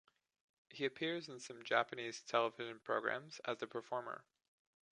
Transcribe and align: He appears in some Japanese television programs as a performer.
He 0.71 0.83
appears 0.85 1.29
in 1.29 1.39
some 1.39 1.61
Japanese 1.63 2.23
television 2.23 2.79
programs 2.79 3.39
as 3.45 3.61
a 3.61 3.67
performer. 3.67 4.23